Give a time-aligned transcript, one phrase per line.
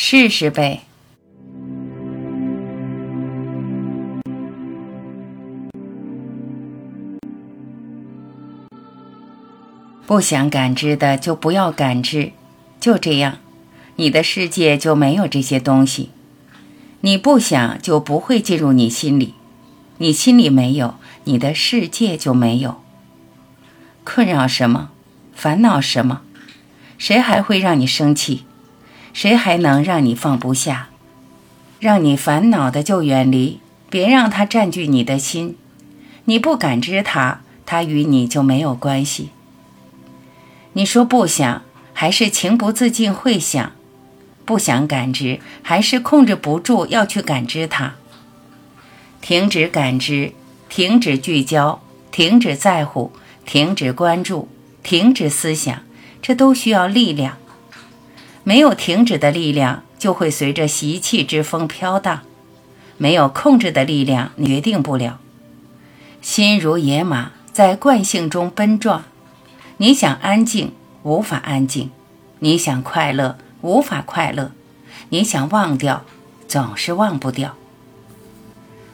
[0.00, 0.82] 试试呗。
[10.06, 12.30] 不想感知的就不要感知，
[12.78, 13.38] 就这样，
[13.96, 16.10] 你的世界就没有这些东西。
[17.00, 19.34] 你不想就不会进入你心里，
[19.96, 20.94] 你心里没有，
[21.24, 22.80] 你的世界就没有。
[24.04, 24.90] 困扰什么？
[25.34, 26.22] 烦恼什么？
[26.96, 28.44] 谁还会让你生气？
[29.12, 30.88] 谁还能让你放不下？
[31.80, 35.56] 让你烦恼的就远离，别让它占据你的心。
[36.24, 39.30] 你不感知它，它与你就没有关系。
[40.72, 41.62] 你说不想，
[41.92, 43.72] 还是情不自禁会想；
[44.44, 47.94] 不想感知，还是控制不住要去感知它。
[49.20, 50.32] 停止感知，
[50.68, 53.12] 停止聚焦，停止在乎，
[53.46, 54.48] 停止关注，
[54.82, 55.82] 停止思想，
[56.20, 57.38] 这都需要力量。
[58.48, 62.20] 没有停止的力量，就会随着习气之风飘荡；
[62.96, 65.18] 没有控制的力量，决定不了。
[66.22, 69.04] 心如野马，在惯性中奔撞。
[69.76, 71.90] 你想安静，无法安静；
[72.38, 74.52] 你想快乐，无法快乐；
[75.10, 76.06] 你想忘掉，
[76.48, 77.54] 总是忘不掉。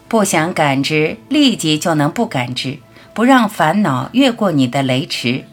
[0.08, 2.78] 不想感知，立即就能不感知，
[3.14, 5.44] 不让烦恼越过你的雷池。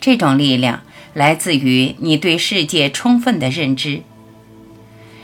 [0.00, 0.80] 这种力量
[1.14, 4.02] 来自于你对世界充分的认知。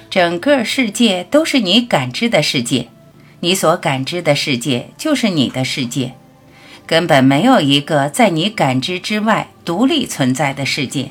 [0.08, 2.88] 整个世界都是你感知的世界，
[3.40, 6.14] 你所感知的世界就是你的世界。
[6.86, 11.10] 根本没有一个在你感知之外独立存在的世界。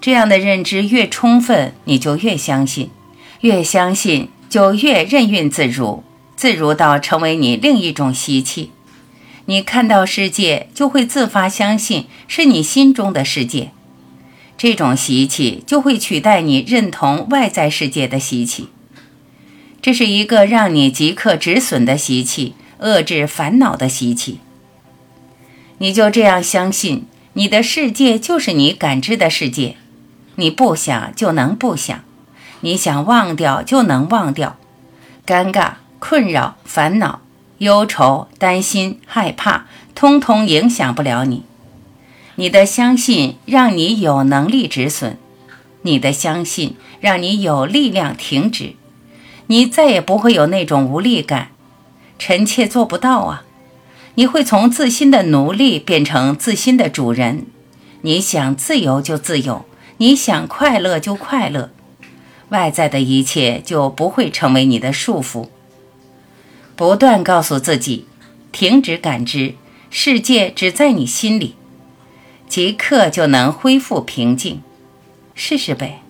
[0.00, 2.90] 这样的认知越充分，你就越相信，
[3.42, 6.02] 越相信就越任运自如，
[6.34, 8.72] 自如到成为你另一种习气。
[9.46, 13.70] 你看到世界就会自发相信是你心中的世界，
[14.56, 18.68] 这种习气就会取代你认同外在世界的习气。
[19.80, 22.54] 这是一个让你即刻止损的习气。
[22.82, 24.40] 遏制烦恼的习气，
[25.78, 29.76] 你就这样相信，你的世界就是你感知的世界。
[30.34, 32.02] 你不想就能不想，
[32.62, 34.58] 你想忘掉就能忘掉。
[35.24, 37.21] 尴尬、困扰、烦恼、
[37.62, 41.44] 忧愁、担心、害怕，通通影响不了你。
[42.34, 45.16] 你的相信让你有能力止损，
[45.82, 48.74] 你的相信让你有力量停止，
[49.46, 51.52] 你再也不会有那种无力感。
[52.18, 53.44] 臣妾做不到啊！
[54.16, 57.46] 你会从自心的奴隶变成自心的主人。
[58.00, 59.64] 你想自由就自由，
[59.98, 61.70] 你想快乐就快乐，
[62.48, 65.46] 外在的一切就不会成为你的束缚。
[66.82, 68.06] 不断告诉自己，
[68.50, 69.54] 停止感知，
[69.88, 71.54] 世界只在你心里，
[72.48, 74.60] 即刻就能恢复平静。
[75.32, 76.01] 试试呗。